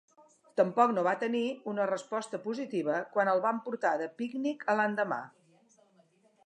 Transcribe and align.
Tampoc 0.59 0.93
no 0.95 1.03
va 1.07 1.11
tenir 1.23 1.41
una 1.73 1.85
resposta 1.91 2.39
positiva 2.47 2.97
quan 3.17 3.31
el 3.35 3.43
van 3.45 3.61
portar 3.69 3.93
de 4.03 4.07
pícnic 4.23 4.69
a 4.73 4.77
l'endemà. 4.81 5.23